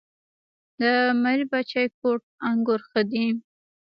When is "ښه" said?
2.89-3.01